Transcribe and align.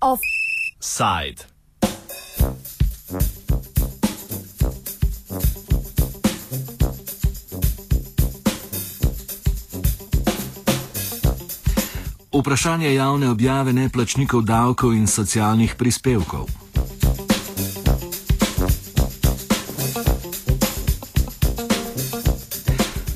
Offside. 0.00 1.42
Vprašanje 12.32 12.94
javne 12.94 13.30
objave 13.30 13.72
neplačnikov 13.72 14.42
davkov 14.42 14.92
in 14.92 15.06
socialnih 15.06 15.74
prispevkov. 15.78 16.61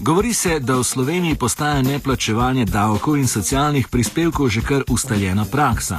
Govori 0.06 0.34
se, 0.34 0.60
da 0.60 0.76
v 0.76 0.84
Sloveniji 0.84 1.34
postaja 1.34 1.82
neplačevanje 1.82 2.64
davkov 2.64 3.16
in 3.18 3.26
socialnih 3.26 3.88
prispevkov 3.88 4.48
že 4.48 4.60
kar 4.62 4.84
ustaljena 4.88 5.44
praksa. 5.44 5.98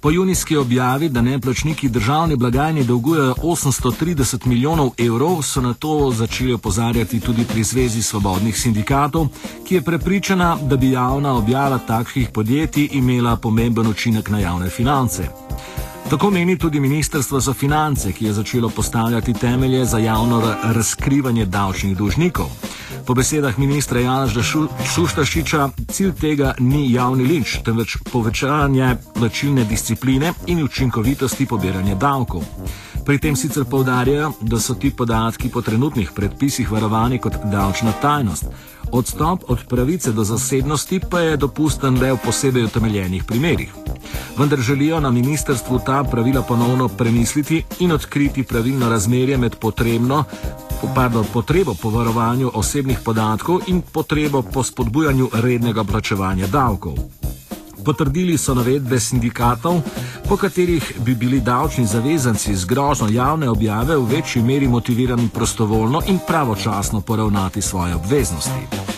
Po 0.00 0.10
junijski 0.10 0.56
objavi, 0.56 1.08
da 1.08 1.22
neplačniki 1.22 1.88
državne 1.88 2.36
blagajne 2.36 2.84
dolgujejo 2.84 3.34
830 3.42 4.46
milijonov 4.46 4.90
evrov, 4.98 5.42
so 5.42 5.60
na 5.60 5.72
to 5.74 6.10
začeli 6.10 6.52
opozarjati 6.52 7.20
tudi 7.20 7.44
pri 7.44 7.64
Zvezi 7.64 8.02
svobodnih 8.02 8.58
sindikatov, 8.58 9.28
ki 9.64 9.74
je 9.74 9.82
prepričana, 9.82 10.58
da 10.62 10.76
bi 10.76 10.90
javna 10.90 11.32
objava 11.32 11.78
takšnih 11.78 12.28
podjetij 12.28 12.88
imela 12.92 13.36
pomemben 13.36 13.86
učinek 13.86 14.28
na 14.28 14.38
javne 14.38 14.68
finance. 14.68 15.28
Tako 16.10 16.30
meni 16.30 16.58
tudi 16.58 16.80
Ministrstvo 16.80 17.40
za 17.40 17.54
finance, 17.54 18.12
ki 18.12 18.24
je 18.24 18.32
začelo 18.32 18.68
postavljati 18.68 19.34
temelje 19.34 19.84
za 19.84 19.98
javno 19.98 20.54
razkrivanje 20.62 21.46
davčnih 21.46 21.96
dolžnikov. 21.96 22.46
Po 23.12 23.16
besedah 23.20 23.58
ministra 23.58 24.00
Janaža 24.00 24.40
Šuštašiča, 24.94 25.68
cilj 25.92 26.12
tega 26.16 26.54
ni 26.58 26.86
javni 26.92 27.26
linč, 27.28 27.58
temveč 27.64 27.98
povečanje 28.12 28.96
plačilne 29.12 29.66
discipline 29.68 30.32
in 30.46 30.62
učinkovitosti 30.64 31.44
pobiranja 31.46 31.94
davkov. 31.94 32.40
Pri 33.04 33.18
tem 33.18 33.36
sicer 33.36 33.68
povdarjajo, 33.68 34.32
da 34.40 34.60
so 34.60 34.74
ti 34.74 34.94
podatki 34.96 35.50
po 35.52 35.60
trenutnih 35.60 36.14
predpisih 36.16 36.72
varovani 36.72 37.18
kot 37.18 37.36
davčna 37.52 37.92
tajnost. 37.92 38.48
Odstop 38.92 39.44
od 39.48 39.60
pravice 39.68 40.12
do 40.12 40.24
zasebnosti 40.24 41.00
pa 41.10 41.20
je 41.20 41.36
dopusten 41.36 42.00
le 42.00 42.12
v 42.12 42.22
posebej 42.24 42.64
utemeljenih 42.64 43.24
primerih. 43.24 43.74
Vendar 44.38 44.60
želijo 44.60 45.00
na 45.00 45.10
ministrstvu 45.10 45.80
ta 45.86 46.04
pravila 46.04 46.42
ponovno 46.42 46.88
premisliti 46.88 47.64
in 47.80 47.92
odkriti 47.92 48.42
pravilno 48.42 48.88
razmerje 48.88 49.36
med 49.36 49.56
potrebno 49.56 50.24
pardon, 50.94 51.24
potrebo 51.32 51.74
po 51.74 51.90
varovanju 51.90 52.50
osebnih 52.54 52.98
podatkov 53.04 53.60
in 53.66 53.82
potrebo 53.82 54.42
po 54.42 54.62
spodbujanju 54.62 55.28
rednega 55.32 55.84
plačevanja 55.84 56.46
davkov. 56.46 56.98
Potrdili 57.84 58.38
so 58.38 58.54
navedbe 58.54 59.00
sindikatov, 59.00 59.82
po 60.28 60.36
katerih 60.36 60.92
bi 61.04 61.14
bili 61.14 61.40
davčni 61.40 61.86
zavezanci 61.86 62.56
z 62.56 62.64
grožnjo 62.64 63.08
javne 63.10 63.50
objave 63.50 63.96
v 63.96 64.06
večji 64.06 64.42
meri 64.42 64.68
motivirani 64.68 65.28
prostovoljno 65.34 66.02
in 66.06 66.18
pravočasno 66.26 67.00
poravnati 67.00 67.62
svoje 67.62 67.94
obveznosti. 67.94 68.91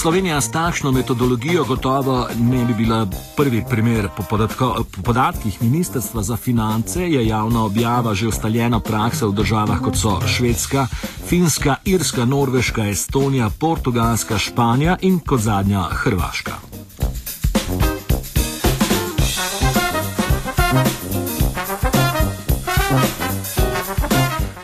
Slovenija 0.00 0.40
s 0.40 0.50
takšno 0.50 0.92
metodologijo 0.92 1.64
gotovo 1.64 2.28
ne 2.38 2.64
bi 2.64 2.74
bila 2.74 3.06
prvi 3.36 3.64
primer. 3.70 4.08
Po, 4.16 4.22
podatko, 4.30 4.84
po 4.96 5.02
podatkih 5.02 5.62
Ministrstva 5.62 6.22
za 6.22 6.36
finance 6.36 7.10
je 7.10 7.26
javna 7.26 7.64
objava 7.64 8.14
že 8.14 8.28
ustaljena 8.28 8.80
praksa 8.80 9.26
v 9.26 9.32
državah 9.32 9.82
kot 9.84 9.96
so 9.96 10.20
Švedska, 10.26 10.86
Finska, 11.28 11.76
Irska, 11.84 12.24
Norveška, 12.24 12.88
Estonija, 12.88 13.50
Portugalska, 13.60 14.38
Španija 14.38 14.96
in 15.00 15.18
kot 15.18 15.40
zadnja 15.40 15.82
Hrvaška. 15.82 16.59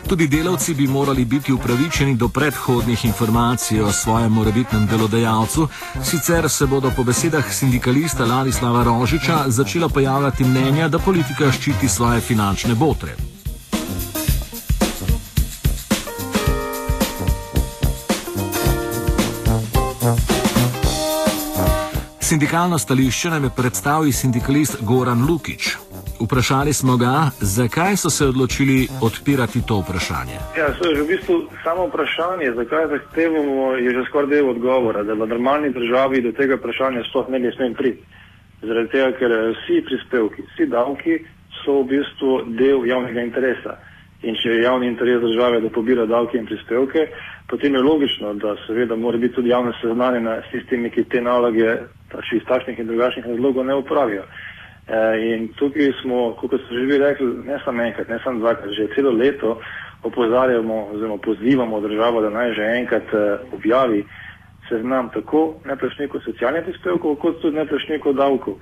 Tudi 0.07 0.27
delavci 0.27 0.73
bi 0.73 0.87
morali 0.87 1.25
biti 1.25 1.53
upravičeni 1.53 2.15
do 2.15 2.27
predhodnih 2.27 3.05
informacij 3.05 3.81
o 3.81 3.91
svojem 3.91 4.31
morebitnem 4.31 4.87
delodajalcu, 4.87 5.67
sicer 6.03 6.49
se 6.49 6.65
bodo 6.65 6.91
po 6.95 7.03
besedah 7.03 7.53
sindikalista 7.53 8.25
Ladislava 8.25 8.83
Rožiča 8.83 9.43
začela 9.47 9.89
pojavljati 9.89 10.43
mnenja, 10.43 10.87
da 10.87 10.99
politika 10.99 11.51
ščiti 11.51 11.87
svoje 11.87 12.21
finančne 12.21 12.75
botre. 12.75 13.15
Sindikalno 22.19 22.77
stališče 22.79 23.29
nam 23.29 23.43
je 23.43 23.49
predstavil 23.49 24.13
sindikalist 24.13 24.77
Goran 24.81 25.25
Lukič. 25.25 25.86
Vprašali 26.19 26.73
smo 26.73 26.97
ga, 26.97 27.29
zakaj 27.39 27.95
so 27.97 28.09
se 28.09 28.25
odločili 28.25 28.87
odpirati 29.01 29.61
to 29.67 29.79
vprašanje. 29.79 30.37
Ja, 30.57 30.67
že 30.73 31.01
v 31.01 31.07
bistvu 31.07 31.35
samo 31.63 31.87
vprašanje, 31.87 32.51
zakaj 32.55 32.87
zahtevamo, 32.87 33.75
je 33.75 33.91
že 33.91 34.05
skoraj 34.09 34.29
del 34.29 34.49
odgovora, 34.49 35.03
da 35.03 35.13
v 35.13 35.27
normalni 35.27 35.69
državi 35.69 36.21
do 36.21 36.31
tega 36.31 36.55
vprašanja 36.55 37.03
sploh 37.09 37.29
ne 37.29 37.39
bi 37.39 37.51
smel 37.55 37.73
priti. 37.73 38.01
Zaradi 38.61 38.89
tega, 38.89 39.11
ker 39.19 39.31
vsi 39.53 39.81
prispevki, 39.85 40.41
vsi 40.49 40.65
davki 40.65 41.19
so 41.61 41.81
v 41.83 41.87
bistvu 41.93 42.31
del 42.57 42.85
javnega 42.89 43.21
interesa. 43.21 43.77
In 44.25 44.33
če 44.33 44.49
je 44.49 44.63
javni 44.63 44.87
interes 44.89 45.21
države, 45.21 45.61
da 45.61 45.69
pobira 45.69 46.05
davke 46.09 46.37
in 46.37 46.49
prispevke, 46.49 47.07
potem 47.49 47.75
je 47.75 47.81
logično, 47.85 48.33
da 48.33 48.55
seveda 48.65 48.95
mora 48.95 49.17
biti 49.17 49.35
tudi 49.35 49.49
javno 49.49 49.73
seznanjena 49.81 50.39
s 50.41 50.51
tistimi, 50.51 50.89
ki 50.89 51.03
te 51.03 51.21
naloge 51.21 51.77
iz 52.33 52.43
takšnih 52.47 52.79
in 52.79 52.87
drugačnih 52.87 53.25
razlogov 53.25 53.65
ne 53.65 53.75
upravijo. 53.75 54.23
Eh, 54.87 55.33
in 55.35 55.49
tukaj 55.59 55.91
smo, 56.01 56.31
kot 56.39 56.53
so 56.55 56.71
že 56.71 56.85
vi 56.87 56.97
rekli, 56.97 57.27
ne 57.43 57.59
samo 57.65 57.83
enkrat, 57.83 58.07
ne 58.07 58.19
samo 58.23 58.39
dvakrat, 58.39 58.71
že 58.71 58.87
celo 58.95 59.11
leto 59.11 59.59
opozarjamo 60.03 60.87
oziroma 60.93 61.17
pozivamo 61.17 61.81
državo, 61.81 62.21
da 62.21 62.29
naj 62.29 62.53
že 62.53 62.63
enkrat 62.63 63.03
eh, 63.13 63.37
objavi 63.51 64.05
seznam 64.69 65.09
tako 65.11 65.59
neplačnikov 65.65 66.21
socialnih 66.23 66.63
prispevkov, 66.63 67.15
kot 67.19 67.41
tudi 67.41 67.57
neplačnikov 67.57 68.15
davkov. 68.15 68.55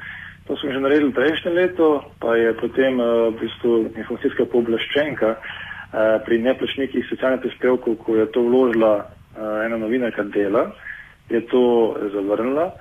To 0.48 0.58
smo 0.58 0.72
že 0.72 0.82
naredili 0.82 1.14
prejšnje 1.14 1.52
leto, 1.52 2.02
pa 2.20 2.34
je 2.36 2.58
potem 2.58 3.00
eh, 3.00 3.06
v 3.30 3.38
bistvu 3.46 3.74
informacijska 3.94 4.46
pooblaščenka 4.50 5.36
pri 6.26 6.42
neplačnikih 6.42 7.06
socialnih 7.08 7.40
prispevkov, 7.40 7.96
ko 8.04 8.16
je 8.18 8.26
to 8.36 8.42
vložila 8.44 9.06
ena 9.38 9.78
novinarka 9.78 10.26
dela, 10.28 10.74
je 11.30 11.40
to 11.48 11.96
zavrnila. 12.12 12.74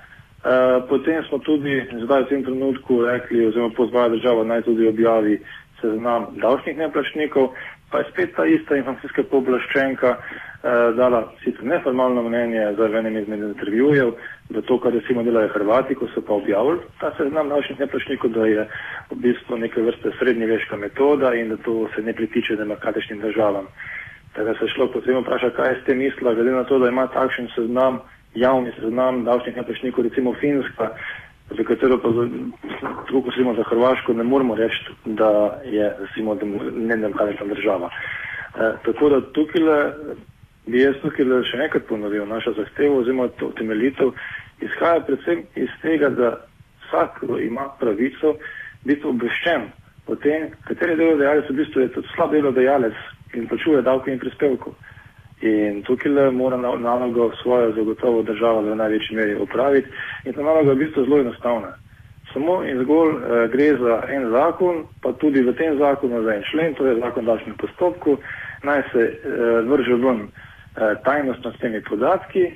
Eh, 0.45 0.81
potem 0.89 1.23
smo 1.25 1.41
tudi 1.41 1.81
zdaj 2.05 2.23
v 2.23 2.29
tem 2.29 2.41
trenutku 2.45 3.01
rekli, 3.01 3.49
oziroma 3.49 3.73
pozvali 3.73 4.21
državo 4.21 4.43
naj 4.45 4.61
tudi 4.61 4.85
objavi 4.87 5.41
seznam 5.81 6.37
davčnih 6.37 6.77
neplačnikov, 6.77 7.57
pa 7.89 8.05
je 8.05 8.13
spet 8.13 8.35
ta 8.37 8.45
ista 8.45 8.77
informacijska 8.77 9.23
pooblaščenka 9.31 10.09
uh, 10.13 10.95
dala 10.97 11.23
sicer 11.43 11.65
neformalno 11.65 12.23
mnenje 12.29 12.61
za 12.77 12.85
enem 12.85 13.17
izmed 13.17 13.39
intervjujev, 13.39 14.13
da 14.49 14.61
to, 14.61 14.77
kar 14.79 14.93
recimo 14.93 15.23
delajo 15.23 15.49
Hrvati, 15.53 15.97
ko 15.97 16.07
so 16.13 16.21
pa 16.21 16.33
objavili 16.33 16.79
ta 17.01 17.11
seznam 17.17 17.49
davčnih 17.49 17.79
neplačnikov, 17.79 18.29
da 18.37 18.45
je 18.45 18.67
v 19.11 19.19
bistvu 19.25 19.57
neke 19.57 19.81
vrste 19.81 20.13
srednjeveška 20.19 20.77
metoda 20.77 21.33
in 21.33 21.49
da 21.49 21.57
to 21.57 21.87
se 21.95 22.01
ne 22.01 22.13
pritiče 22.13 22.55
demokratičnim 22.55 23.21
državam. 23.21 23.65
Tako 24.33 24.45
da 24.47 24.53
se 24.59 24.67
šlo 24.75 24.91
potem 24.93 25.21
vprašati, 25.21 25.55
kaj 25.55 25.69
je 25.73 25.79
s 25.81 25.85
tem 25.85 25.97
mislila, 25.97 26.33
glede 26.33 26.51
na 26.51 26.63
to, 26.63 26.79
da 26.79 26.89
ima 26.89 27.07
takšen 27.07 27.49
seznam 27.55 27.99
javni 28.35 28.71
seznam 28.79 29.23
davčnih 29.23 29.55
neprečnikov, 29.55 30.03
recimo 30.03 30.33
Finska, 30.33 30.89
za 31.49 31.63
katero 31.63 31.97
pa, 32.01 32.09
tako 33.07 33.21
kot 33.21 33.33
recimo 33.33 33.55
za 33.55 33.63
Hrvaško, 33.63 34.13
ne 34.13 34.23
moremo 34.23 34.55
reči, 34.55 34.85
da 35.05 35.59
je 35.65 35.93
recimo 35.99 36.37
nedemokratična 36.75 37.45
država. 37.45 37.89
E, 37.89 38.71
tako 38.85 39.09
da 39.09 39.21
tukaj 39.21 39.61
bi 40.67 40.81
jaz 40.81 40.95
tukaj 41.01 41.25
še 41.45 41.61
enkrat 41.67 41.85
ponovil 41.89 42.25
našo 42.25 42.53
zahtevo 42.57 42.99
oziroma 43.03 43.27
to 43.39 43.51
temeljitev, 43.57 44.11
izhaja 44.61 45.03
predvsem 45.05 45.43
iz 45.55 45.69
tega, 45.81 46.09
da 46.09 46.37
vsak 46.87 47.23
ima 47.43 47.69
pravico 47.79 48.35
biti 48.83 49.07
obveščen 49.07 49.69
o 50.07 50.15
tem, 50.15 50.49
kateri 50.67 50.95
delodajalec 50.97 51.49
v 51.49 51.57
bistvu 51.59 51.81
je 51.81 51.93
tudi 51.93 52.09
slab 52.15 52.33
delodajalec 52.33 52.97
in 53.33 53.47
plačuje 53.49 53.81
davke 53.81 54.13
in 54.13 54.19
prispevkov. 54.21 54.73
In 55.41 55.81
tukaj 55.83 56.11
le 56.11 56.31
mora 56.31 56.57
nalogo 56.57 57.31
svojo 57.41 57.73
zagotovo 57.75 58.23
država 58.23 58.61
v 58.61 58.75
največji 58.75 59.15
meri 59.15 59.35
opraviti. 59.35 59.89
In 60.25 60.33
ta 60.33 60.41
naloga 60.41 60.69
je 60.69 60.75
v 60.75 60.79
bistvu 60.79 61.03
zelo 61.03 61.19
enostavna. 61.19 61.73
Samo 62.33 62.63
in 62.63 62.79
zgolj 62.83 63.11
eh, 63.11 63.47
gre 63.51 63.67
za 63.77 64.03
en 64.09 64.29
zakon, 64.31 64.85
pa 65.01 65.11
tudi 65.11 65.41
v 65.41 65.53
tem 65.55 65.77
zakonu 65.77 66.23
za 66.23 66.35
en 66.35 66.43
člen, 66.51 66.73
to 66.75 66.87
je 66.87 66.99
zakon 66.99 67.23
o 67.23 67.31
davčnem 67.31 67.57
postopku, 67.57 68.17
naj 68.63 68.81
se 68.91 69.01
eh, 69.01 69.61
vrže 69.67 69.95
ven 69.95 70.27
eh, 70.27 70.95
tajnostno 71.03 71.51
s 71.51 71.59
temi 71.59 71.81
podatki 71.81 72.51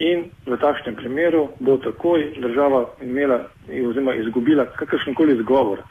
in 0.00 0.30
v 0.46 0.56
takšnem 0.56 0.96
primeru 0.96 1.48
bo 1.60 1.76
takoj 1.76 2.32
država 2.40 2.86
imela 3.02 3.44
oziroma 3.68 4.14
izgubila 4.14 4.64
kakršen 4.64 5.14
koli 5.14 5.36
izgovor, 5.36 5.82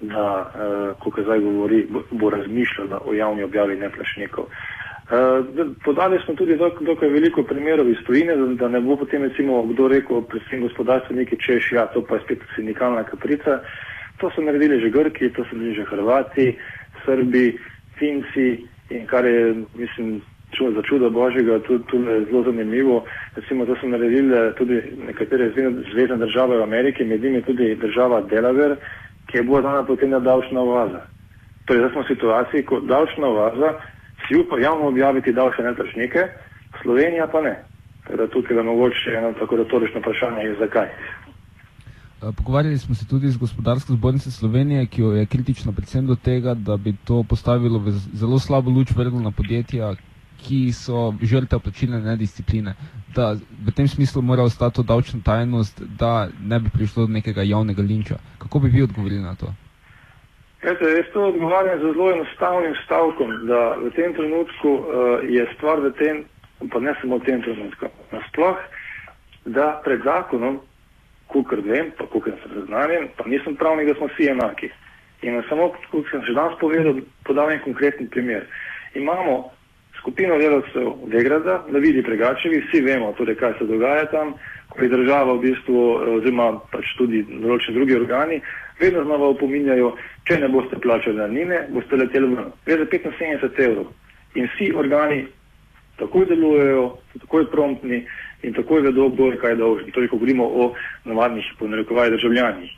da, 0.00 0.24
uh, 0.54 1.02
kot 1.02 1.20
zdaj 1.20 1.40
govori, 1.40 1.86
bo, 1.90 2.02
bo 2.10 2.30
razmišljala 2.30 3.00
o 3.04 3.14
javni 3.14 3.42
objavi 3.42 3.76
neplačnikov. 3.76 4.44
Uh, 5.08 5.46
podali 5.84 6.18
smo 6.24 6.34
tudi 6.34 6.56
dok, 6.56 6.82
dokaj 6.82 7.08
veliko 7.08 7.42
primerov 7.42 7.88
iz 7.88 7.96
tujine, 8.06 8.34
da, 8.60 8.68
ne 8.68 8.80
bo 8.80 8.96
potem 8.96 9.22
recimo 9.24 9.62
kdo 9.64 9.88
rekel, 9.88 10.20
predvsem 10.28 10.60
gospodarstveniki, 10.60 11.38
češ, 11.40 11.72
ja, 11.72 11.86
to 11.86 12.02
pa 12.04 12.18
je 12.18 12.24
spet 12.26 12.44
sindikalna 12.56 13.04
kaprica. 13.08 13.62
To 14.20 14.30
so 14.30 14.44
naredili 14.44 14.80
že 14.80 14.90
Grki, 14.90 15.32
to 15.32 15.44
so 15.48 15.56
naredili 15.56 15.80
že 15.80 15.88
Hrvati, 15.88 16.46
Srbi, 17.06 17.56
Finci 17.96 18.68
in 18.90 19.06
kar 19.06 19.24
je, 19.24 19.64
mislim, 19.74 20.20
čudo, 20.52 20.76
za 20.76 20.82
čudo 20.82 21.10
Božjega, 21.10 21.58
tudi, 21.64 21.84
tudi 21.88 22.24
zelo 22.28 22.42
zanimivo. 22.44 23.04
Recimo, 23.36 23.66
to 23.66 23.76
so 23.80 23.88
naredili 23.88 24.52
tudi 24.60 24.82
nekatere 25.06 25.50
zvezdne 25.92 26.16
države 26.16 26.58
v 26.58 26.62
Ameriki, 26.62 27.04
med 27.04 27.22
njimi 27.22 27.42
tudi 27.42 27.74
država 27.74 28.22
Delaware, 28.28 28.76
ki 29.26 29.36
je 29.38 29.42
bila 29.42 29.60
dana 29.60 29.86
potem 29.86 30.10
na 30.10 30.20
davčna 30.20 30.60
oaza. 30.60 31.00
Torej, 31.64 31.80
zdaj 31.80 31.92
smo 31.92 32.02
v 32.02 32.12
situaciji, 32.12 32.62
ko 32.62 32.80
davčna 32.80 33.28
oaza 33.28 33.72
si 34.26 34.36
upa 34.36 34.58
javno 34.58 34.88
objaviti 34.88 35.32
davčne 35.32 35.64
netračnike, 35.64 36.28
Slovenija 36.82 37.26
pa 37.26 37.40
ne. 37.40 37.54
Teda 38.06 38.26
tukaj 38.26 38.56
je 38.56 38.62
mogoče 38.62 39.10
eno 39.18 39.32
tako 39.32 39.56
retorično 39.56 40.00
vprašanje, 40.00 40.54
zakaj. 40.58 40.88
Pogovarjali 42.20 42.78
smo 42.78 42.94
se 42.94 43.06
tudi 43.06 43.28
z 43.30 43.36
gospodarsko 43.36 43.92
zbornico 43.92 44.30
Slovenije, 44.30 44.86
ki 44.86 45.00
jo 45.00 45.12
je 45.12 45.26
kritična 45.26 45.72
predvsem 45.72 46.06
do 46.06 46.14
tega, 46.14 46.54
da 46.54 46.76
bi 46.76 46.96
to 47.04 47.22
postavilo 47.22 47.78
v 47.78 47.90
zelo 47.90 48.38
slabo 48.38 48.70
luč 48.70 48.90
vrglo 48.96 49.20
na 49.20 49.30
podjetja, 49.30 49.94
ki 50.38 50.72
so 50.72 51.14
žrtev 51.22 51.60
plačilne 51.60 52.00
nediscipline, 52.00 52.74
da 53.14 53.36
v 53.66 53.74
tem 53.74 53.88
smislu 53.88 54.22
mora 54.22 54.42
ostati 54.42 54.76
to 54.76 54.82
davčna 54.82 55.20
tajnost, 55.24 55.82
da 55.98 56.28
ne 56.40 56.60
bi 56.60 56.70
prišlo 56.70 57.06
do 57.06 57.12
nekega 57.12 57.42
javnega 57.42 57.82
linča. 57.82 58.18
Kako 58.38 58.58
bi 58.58 58.68
vi 58.68 58.82
odgovorili 58.82 59.22
na 59.22 59.34
to? 59.34 59.54
Kajte, 60.60 60.84
jaz 60.84 61.06
to 61.12 61.26
odgovarjam 61.28 61.78
z 61.78 61.82
zelo 61.82 62.10
enostavnim 62.12 62.74
stavkom, 62.84 63.46
da 63.46 63.76
v 63.78 63.90
tem 63.94 64.14
trenutku 64.14 64.68
uh, 64.68 64.84
je 65.22 65.46
stvar 65.54 65.78
v 65.80 65.92
tem, 65.98 66.24
pa 66.72 66.80
ne 66.80 66.94
samo 67.00 67.18
v 67.18 67.24
tem 67.30 67.42
trenutku, 67.42 67.86
nasploh, 68.10 68.58
da 69.46 69.78
pred 69.84 70.02
zakonom, 70.02 70.58
kukor 71.30 71.62
vem, 71.62 71.92
pa 71.94 72.08
kukor 72.10 72.34
sem 72.42 72.56
seznanjen, 72.56 73.06
pa 73.16 73.28
nisem 73.30 73.54
pravnik, 73.56 73.86
da 73.86 73.94
smo 74.00 74.10
vsi 74.10 74.32
enaki. 74.34 74.72
In 75.22 75.38
samo, 75.48 75.70
kot 75.92 76.10
sem 76.10 76.26
že 76.26 76.34
danes 76.34 76.58
povedal, 76.58 77.02
podam 77.22 77.50
en 77.50 77.62
konkreten 77.62 78.10
primer. 78.10 78.46
Imamo 78.94 79.50
skupino 79.98 80.38
delavcev 80.38 81.06
Degrada, 81.06 81.62
na 81.70 81.78
vidi 81.78 82.02
pregačevi, 82.02 82.64
vsi 82.66 82.82
vemo, 82.82 83.12
torej, 83.18 83.38
kaj 83.38 83.58
se 83.58 83.64
dogaja 83.66 84.10
tam, 84.10 84.34
ko 84.68 84.82
je 84.82 84.88
država 84.88 85.34
v 85.34 85.42
bistvu, 85.46 85.82
oziroma 86.18 86.52
pač 86.72 86.86
tudi 86.98 87.22
določeni 87.28 87.78
drugi 87.78 87.94
organi, 87.98 88.42
vedno 88.80 89.04
znova 89.04 89.28
opominjajo, 89.28 89.92
če 90.28 90.38
ne 90.38 90.48
boste 90.48 90.78
plačali 90.82 91.16
nanine, 91.16 91.66
boste 91.74 91.96
leteli 91.96 92.34
ven. 92.34 92.52
Gre 92.66 92.78
za 92.78 92.86
75 92.86 93.64
evrov. 93.64 93.92
In 94.34 94.48
vsi 94.52 94.72
organi 94.76 95.26
takoj 95.98 96.26
delujejo, 96.26 96.90
so 97.12 97.18
takoj 97.18 97.48
promptni 97.50 98.04
in 98.42 98.54
takoj 98.54 98.82
vedo, 98.86 99.08
kdo 99.08 99.32
je 99.32 99.38
kaj 99.38 99.56
dolžni. 99.56 99.92
Torej, 99.92 100.08
ko 100.08 100.16
govorimo 100.16 100.44
o 100.46 100.72
navadnih, 101.04 101.46
po 101.58 101.66
narekovaj, 101.66 102.10
državljanih. 102.10 102.70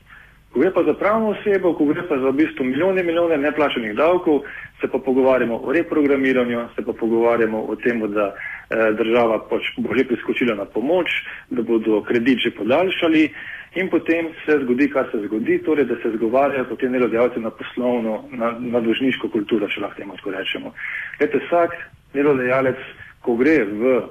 Ko 0.52 0.60
gre 0.60 0.72
pa 0.74 0.82
za 0.82 0.94
pravno 0.94 1.34
osebo, 1.34 1.74
ko 1.78 1.84
gre 1.84 2.02
pa 2.08 2.18
za 2.18 2.30
v 2.30 2.40
bistvu 2.40 2.64
milijone 2.64 3.00
in 3.00 3.06
milijone 3.06 3.36
neplačenih 3.38 3.94
davkov, 3.96 4.40
se 4.80 4.88
pa 4.88 4.98
pogovarjamo 4.98 5.60
o 5.62 5.72
reprogramiranju, 5.72 6.64
se 6.76 6.84
pa 6.84 6.92
pogovarjamo 6.92 7.60
o 7.68 7.76
tem, 7.76 8.00
da 8.12 8.34
država 8.70 9.40
pač 9.50 9.66
bo 9.76 9.94
že 9.96 10.04
priskočila 10.06 10.54
na 10.54 10.64
pomoč, 10.64 11.10
da 11.50 11.62
bodo 11.62 12.02
kredit 12.06 12.38
že 12.38 12.50
podaljšali 12.54 13.30
in 13.74 13.88
potem 13.90 14.30
se 14.46 14.58
zgodi, 14.62 14.90
kar 14.90 15.06
se 15.10 15.18
zgodi, 15.26 15.58
torej 15.62 15.84
da 15.84 15.96
se 16.02 16.10
zgovarjajo 16.16 16.64
potem 16.64 16.92
delodajalci 16.92 17.40
na 17.40 17.50
poslovno, 17.50 18.24
na, 18.30 18.54
na 18.58 18.80
dožniško 18.80 19.28
kulturo, 19.28 19.68
če 19.68 19.80
lahko 19.80 20.00
temu 20.00 20.16
tako 20.16 20.34
rečemo. 20.34 20.72
Glede, 21.18 21.40
vsak 21.46 21.76
delodajalec, 22.14 22.82
ko 23.22 23.36
gre 23.36 23.56
v 23.64 23.94
eh, 23.94 24.04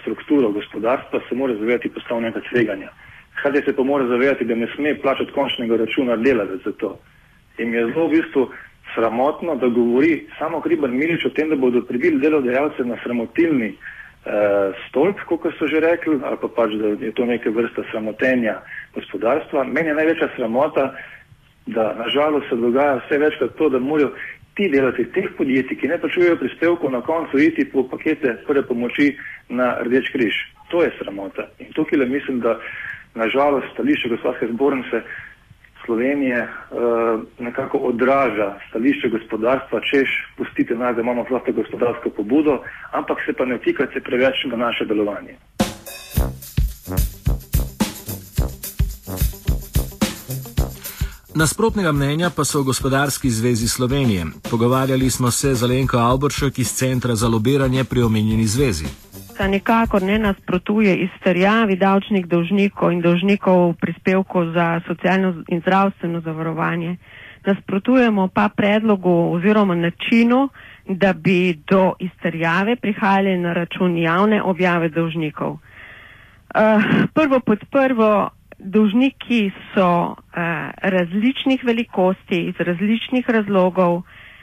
strukturo 0.00 0.52
gospodarstva, 0.52 1.20
se 1.28 1.36
mora 1.36 1.56
zavedati 1.60 1.92
poslovnega 1.92 2.40
tveganja. 2.50 2.92
Hkrati 3.36 3.64
se 3.64 3.76
pa 3.76 3.82
mora 3.82 4.06
zavedati, 4.06 4.44
da 4.44 4.54
ne 4.54 4.68
sme 4.76 4.94
plačati 5.00 5.32
končnega 5.32 5.76
računa 5.76 6.16
delavec 6.16 6.64
za 6.64 6.72
to. 6.72 6.96
In 7.58 7.74
je 7.74 7.88
zelo 7.92 8.08
v 8.08 8.16
bistvu 8.16 8.48
sramotno, 8.94 9.56
da 9.56 9.68
govori 9.68 10.26
samo 10.38 10.60
Kribar 10.60 10.90
Milič 10.90 11.24
o 11.26 11.30
tem, 11.36 11.48
da 11.48 11.56
bodo 11.56 11.82
pribili 11.84 12.20
delodajalce 12.20 12.84
na 12.84 12.96
sramotilni 13.04 13.74
eh, 13.74 14.01
stolp, 14.88 15.18
kot 15.26 15.42
so 15.58 15.66
že 15.66 15.80
rekli, 15.80 16.20
ali 16.22 16.36
pa 16.40 16.48
pač, 16.48 16.74
da 16.78 16.94
je 16.94 17.12
to 17.12 17.26
neke 17.26 17.50
vrste 17.50 17.82
sramotenja 17.90 18.60
gospodarstva. 18.94 19.64
Meni 19.64 19.90
je 19.90 19.94
največja 19.98 20.28
sramota, 20.36 20.92
da 21.66 21.94
nažalost 21.98 22.48
se 22.48 22.56
dogaja 22.56 23.00
vse 23.00 23.18
večkrat 23.18 23.56
to, 23.58 23.68
da 23.68 23.78
morajo 23.78 24.12
ti 24.54 24.68
delavci 24.68 25.08
teh 25.14 25.26
podjetij, 25.36 25.78
ki 25.80 25.88
ne 25.88 25.98
plačujejo 25.98 26.36
prispevkov, 26.36 26.90
na 26.92 27.00
koncu 27.00 27.38
iti 27.38 27.64
po 27.64 27.86
pakete 27.88 28.36
prve 28.46 28.62
pomoči 28.68 29.16
na 29.48 29.78
Rdeč 29.82 30.12
križ. 30.12 30.34
To 30.70 30.82
je 30.82 30.92
sramota. 30.98 31.48
In 31.58 31.72
tukaj 31.72 31.98
le 31.98 32.06
mislim, 32.06 32.40
da 32.40 32.58
nažalost 33.14 33.72
stališče 33.72 34.08
gospodarske 34.08 34.46
zbornice 34.52 35.02
Slovenije 35.84 36.42
uh, 36.42 37.20
nekako 37.38 37.78
odraža 37.78 38.58
stališče 38.68 39.08
gospodarstva, 39.08 39.80
češ 39.80 40.08
pustite 40.36 40.74
nas, 40.74 40.96
da 40.96 41.02
imamo 41.02 41.24
prosto 41.24 41.52
gospodarsko 41.52 42.10
pobudo, 42.10 42.58
ampak 42.92 43.18
se 43.26 43.32
pa 43.32 43.44
ne 43.44 43.56
vtikajte 43.56 44.00
preveč 44.00 44.44
v 44.52 44.56
naše 44.56 44.84
delovanje. 44.84 45.36
Nasprotnega 51.34 51.92
mnenja 51.92 52.30
pa 52.36 52.44
so 52.44 52.60
v 52.60 52.64
gospodarski 52.64 53.30
zvezi 53.30 53.68
Slovenije. 53.68 54.26
Pogovarjali 54.50 55.10
smo 55.10 55.30
se 55.30 55.54
z 55.54 55.64
Alenko 55.64 55.96
Alboršek 55.96 56.58
iz 56.58 56.72
Centra 56.72 57.14
za 57.14 57.28
lobiranje 57.28 57.84
pri 57.84 58.02
omenjeni 58.02 58.46
zvezi 58.46 59.11
da 59.42 59.48
nikakor 59.48 60.02
ne 60.02 60.18
nasprotuje 60.18 60.96
izterjavi 60.96 61.76
davčnih 61.76 62.26
dolžnikov 62.26 62.92
in 62.92 63.00
dolžnikov 63.02 63.74
prispevkov 63.74 64.52
za 64.54 64.80
socialno 64.86 65.42
in 65.48 65.60
zdravstveno 65.60 66.20
zavarovanje. 66.20 66.96
Nasprotujemo 67.46 68.28
pa 68.28 68.48
predlogu 68.48 69.10
oziroma 69.34 69.74
načinu, 69.74 70.48
da 70.86 71.12
bi 71.12 71.58
do 71.70 71.92
izterjave 71.98 72.76
prihajali 72.76 73.38
na 73.38 73.52
račun 73.52 73.98
javne 73.98 74.42
objave 74.42 74.88
dolžnikov. 74.88 75.50
Uh, 75.52 75.58
prvo 77.14 77.40
pod 77.40 77.64
prvo, 77.70 78.30
dolžniki 78.58 79.50
so 79.74 79.88
uh, 80.06 80.14
različnih 80.82 81.64
velikosti, 81.64 82.46
iz 82.46 82.54
različnih 82.58 83.30
razlogov, 83.30 84.02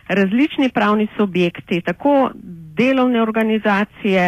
različni 0.09 0.69
pravni 0.69 1.07
subjekti, 1.17 1.81
tako 1.81 2.31
delovne 2.79 3.21
organizacije, 3.21 4.23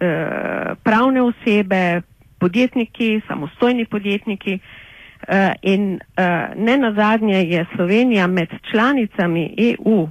eh, 0.00 0.74
pravne 0.82 1.22
osebe, 1.22 2.02
podjetniki, 2.38 3.20
samostojni 3.28 3.84
podjetniki 3.86 4.58
eh, 4.58 5.52
in 5.62 5.94
eh, 6.16 6.22
ne 6.56 6.76
nazadnje 6.76 7.42
je 7.42 7.66
Slovenija 7.76 8.26
med 8.26 8.48
članicami 8.70 9.54
EU 9.58 10.08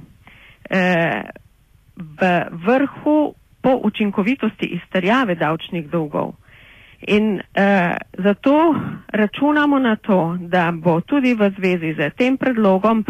v 1.96 2.20
vrhu 2.66 3.34
po 3.60 3.80
učinkovitosti 3.82 4.66
izterjave 4.66 5.34
davčnih 5.34 5.90
dolgov. 5.90 6.32
In 7.06 7.34
uh, 7.34 7.96
zato 8.18 8.74
računamo 9.08 9.78
na 9.78 9.96
to, 9.96 10.38
da 10.40 10.72
bo 10.72 11.00
tudi 11.00 11.34
v 11.34 11.50
zvezi 11.50 11.94
z 11.94 12.10
tem 12.16 12.36
predlogom 12.36 13.04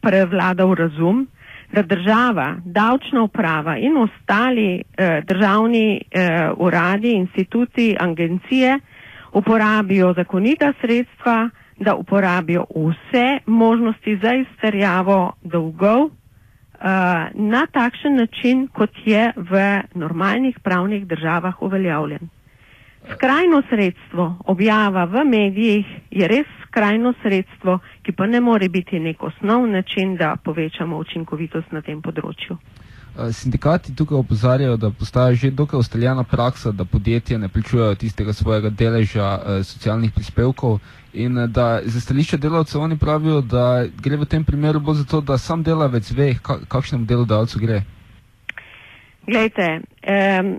prevladal 0.00 0.74
razum, 0.74 1.26
da 1.72 1.82
država, 1.82 2.56
davčna 2.64 3.22
uprava 3.22 3.76
in 3.78 3.96
ostali 3.96 4.68
eh, 4.96 5.22
državni 5.24 6.00
eh, 6.10 6.28
uradi, 6.56 7.10
instituti, 7.12 7.96
agencije 8.00 8.78
uporabijo 9.32 10.12
zakonita 10.12 10.72
sredstva, 10.80 11.50
da 11.78 11.94
uporabijo 11.94 12.64
vse 12.70 13.26
možnosti 13.46 14.18
za 14.22 14.30
izterjavo 14.34 15.32
dolgov 15.42 16.04
eh, 16.04 16.10
na 17.34 17.66
takšen 17.72 18.16
način, 18.16 18.68
kot 18.68 18.90
je 19.04 19.32
v 19.36 19.60
normalnih 19.94 20.60
pravnih 20.60 21.06
državah 21.06 21.62
uveljavljen. 21.62 22.35
Skrajno 23.14 23.62
sredstvo 23.68 24.38
objava 24.46 25.04
v 25.04 25.24
medijih 25.24 25.86
je 26.10 26.28
res 26.28 26.46
skrajno 26.66 27.14
sredstvo, 27.22 27.78
ki 28.02 28.12
pa 28.12 28.26
ne 28.26 28.40
more 28.40 28.68
biti 28.68 28.98
nek 29.00 29.22
osnov 29.22 29.66
način, 29.66 30.16
da 30.16 30.36
povečamo 30.44 30.98
učinkovitost 30.98 31.72
na 31.72 31.80
tem 31.80 32.02
področju. 32.02 32.58
Sindikati 33.32 33.94
tukaj 33.96 34.18
opozarjajo, 34.18 34.76
da 34.76 34.90
postaja 34.90 35.34
že 35.34 35.50
dokaj 35.50 35.80
ustaljena 35.80 36.24
praksa, 36.24 36.72
da 36.72 36.84
podjetja 36.84 37.38
ne 37.38 37.48
plačujejo 37.48 37.94
tistega 37.94 38.32
svojega 38.32 38.70
deleža 38.70 39.30
eh, 39.38 39.64
socialnih 39.64 40.12
prispevkov 40.12 40.78
in 41.12 41.46
da 41.48 41.80
za 41.84 42.00
stališče 42.00 42.36
delavcev 42.36 42.80
oni 42.80 42.98
pravijo, 42.98 43.40
da 43.40 43.86
gre 44.02 44.16
v 44.16 44.28
tem 44.28 44.44
primeru 44.44 44.80
bolj 44.80 45.00
za 45.00 45.04
to, 45.04 45.20
da 45.20 45.38
sam 45.38 45.62
delavec 45.62 46.10
ve, 46.12 46.34
kakšnemu 46.68 47.06
delodajalcu 47.06 47.58
gre. 47.58 47.82
Glejte, 49.26 49.80
um, 50.04 50.58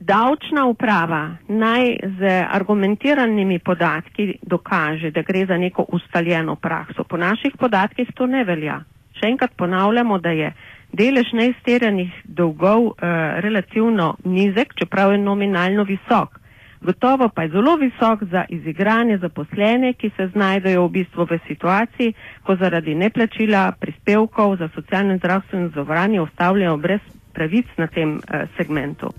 davčna 0.00 0.64
uprava 0.66 1.36
naj 1.48 1.96
z 2.18 2.46
argumentiranimi 2.50 3.58
podatki 3.58 4.38
dokaže, 4.42 5.10
da 5.10 5.22
gre 5.22 5.46
za 5.46 5.56
neko 5.56 5.84
ustaljeno 5.88 6.56
prakso. 6.56 7.04
Po 7.04 7.16
naših 7.16 7.52
podatkih 7.58 8.08
to 8.14 8.26
ne 8.26 8.44
velja. 8.44 8.80
Še 9.18 9.26
enkrat 9.26 9.56
ponavljamo, 9.56 10.18
da 10.18 10.30
je 10.30 10.52
delež 10.92 11.32
neizterjenih 11.32 12.12
dolgov 12.24 12.84
uh, 12.86 12.94
relativno 13.42 14.14
nizek, 14.24 14.74
čeprav 14.74 15.12
je 15.12 15.18
nominalno 15.18 15.84
visok. 15.84 16.38
Gotovo 16.80 17.28
pa 17.34 17.42
je 17.42 17.50
zelo 17.50 17.74
visok 17.76 18.22
za 18.30 18.44
izigranje 18.48 19.18
zaposlene, 19.18 19.92
ki 19.98 20.10
se 20.16 20.28
znajdejo 20.28 20.86
v 20.86 20.92
bistvu 21.00 21.26
v 21.26 21.40
situaciji, 21.48 22.14
ko 22.46 22.56
zaradi 22.56 22.94
neplačila 22.94 23.72
prispevkov 23.80 24.56
za 24.62 24.70
socialno 24.74 25.12
in 25.12 25.18
zdravstveno 25.18 25.68
zavarovanje 25.74 26.20
ostavljajo 26.20 26.76
brez 26.76 27.00
pravic 27.34 27.66
na 27.76 27.86
tem 27.86 28.16
uh, 28.16 28.46
segmentu. 28.56 29.10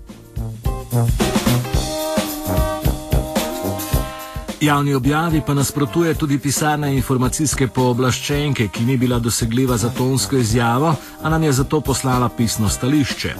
Javni 4.60 4.94
objavi 4.94 5.42
pa 5.46 5.54
nasprotuje 5.54 6.14
tudi 6.14 6.38
pisarna 6.38 6.88
informacijske 6.88 7.68
pooblaščenke, 7.68 8.68
ki 8.68 8.84
ni 8.84 8.96
bila 8.96 9.18
dosegljiva 9.18 9.76
za 9.76 9.88
tonsko 9.88 10.36
izjavo, 10.36 10.94
a 11.22 11.30
nam 11.30 11.42
je 11.42 11.52
zato 11.52 11.80
poslala 11.80 12.28
pisno 12.28 12.68
stališče. 12.68 13.34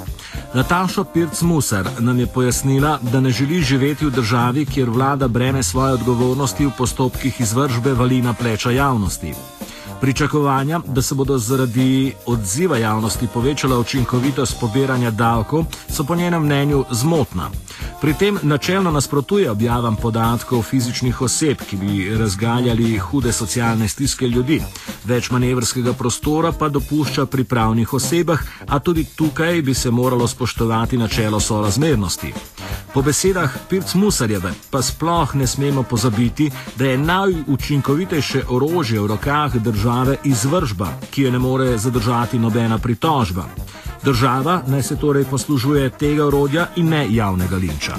Nataša 0.55 1.05
Pirc-Musar 1.15 1.89
nam 1.99 2.19
je 2.19 2.27
pojasnila, 2.27 2.99
da 3.13 3.21
ne 3.21 3.31
želi 3.31 3.63
živeti 3.63 4.07
v 4.07 4.11
državi, 4.11 4.67
kjer 4.67 4.91
vlada 4.91 5.29
breme 5.29 5.63
svoje 5.63 5.93
odgovornosti 5.93 6.67
v 6.67 6.71
postopkih 6.79 7.41
izvržbe 7.41 7.93
vali 7.93 8.23
na 8.23 8.33
pleča 8.33 8.71
javnosti. 8.71 9.35
Pričakovanja, 10.01 10.81
da 10.87 11.03
se 11.03 11.15
bodo 11.15 11.39
zaradi 11.39 12.15
odziva 12.27 12.79
javnosti 12.79 13.29
povečala 13.35 13.79
učinkovitost 13.79 14.61
pobiranja 14.61 15.11
davkov, 15.11 15.65
so 15.89 16.05
po 16.05 16.15
njenem 16.15 16.43
mnenju 16.43 16.85
zmotna. 16.91 17.51
Pri 18.01 18.15
tem 18.15 18.39
načelno 18.43 18.91
nasprotuje 18.91 19.51
objavam 19.51 19.97
podatkov 19.97 20.63
fizičnih 20.63 21.23
oseb, 21.23 21.57
ki 21.71 21.77
bi 21.77 22.17
razgaljali 22.19 22.99
hude 22.99 23.33
socialne 23.33 23.89
stiske 23.89 24.29
ljudi. 24.29 24.63
Več 25.05 25.31
manevrskega 25.31 25.93
prostora 25.93 26.53
pa 26.53 26.69
dopušča 26.69 27.27
pri 27.27 27.45
pravnih 27.45 27.93
osebah, 27.95 28.41
a 28.69 28.79
tudi 28.79 29.05
tukaj 29.05 29.63
bi 29.63 29.75
se 29.75 29.91
moralo 29.91 30.29
spoštovati 30.29 30.97
načelo 30.97 31.41
sorazmernosti. 31.41 32.33
Po 32.95 33.03
besedah 33.03 33.53
Pirc 33.69 33.95
Musarjeve 33.95 34.53
pa 34.71 34.83
sploh 34.83 35.35
ne 35.35 35.47
smemo 35.47 35.83
pozabiti, 35.83 36.51
da 36.77 36.85
je 36.85 36.99
najučinkovitejše 36.99 38.43
orožje 38.49 39.01
v 39.01 39.07
rokah 39.07 39.57
države 39.91 40.17
izvržba, 40.25 40.89
ki 41.11 41.23
je 41.23 41.31
ne 41.31 41.39
more 41.39 41.79
zadržati 41.79 42.39
nobena 42.39 42.79
pritožba. 42.79 43.45
Država 44.03 44.63
naj 44.67 44.83
se 44.83 44.97
torej 44.97 45.25
poslužuje 45.25 45.91
tega 45.91 46.27
orodja 46.27 46.67
in 46.77 46.89
ne 46.89 47.07
javnega 47.11 47.57
linča. 47.57 47.95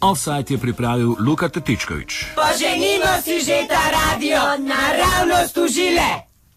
Offside 0.00 0.54
je 0.54 0.58
pripravil 0.58 1.14
Luka 1.18 1.48
Tetičkovič. 1.48 2.26
Poženimo 2.34 3.22
si 3.24 3.44
že 3.44 3.66
ta 3.68 3.82
radio, 3.90 4.38
naravnost 4.58 5.56
užile! 5.56 6.29